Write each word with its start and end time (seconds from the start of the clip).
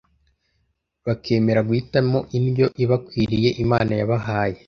bakemera 1.05 1.61
guhitamo 1.67 2.19
indyo 2.37 2.65
ibakwiriye 2.83 3.49
Imana 3.63 3.91
yabahaye, 3.99 4.57